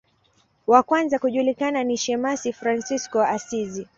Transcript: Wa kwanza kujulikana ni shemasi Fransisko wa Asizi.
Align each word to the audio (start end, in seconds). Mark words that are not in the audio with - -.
Wa 0.67 0.83
kwanza 0.83 1.19
kujulikana 1.19 1.83
ni 1.83 1.97
shemasi 1.97 2.53
Fransisko 2.53 3.17
wa 3.19 3.29
Asizi. 3.29 3.87